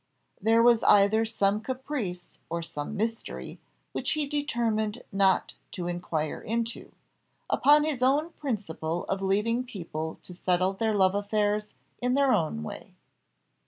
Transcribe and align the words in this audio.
There 0.41 0.63
was 0.63 0.81
either 0.81 1.25
some 1.25 1.61
caprice, 1.61 2.27
or 2.49 2.63
some 2.63 2.97
mystery, 2.97 3.59
which 3.91 4.13
he 4.13 4.25
determined 4.25 5.03
not 5.11 5.53
to 5.73 5.87
inquire 5.87 6.41
into, 6.41 6.93
upon 7.51 7.83
his 7.83 8.01
own 8.01 8.31
principle 8.31 9.05
of 9.05 9.21
leaving 9.21 9.63
people 9.63 10.17
to 10.23 10.33
settle 10.33 10.73
their 10.73 10.95
love 10.95 11.13
affairs 11.13 11.69
in 12.01 12.15
their 12.15 12.33
own 12.33 12.63
way. 12.63 12.95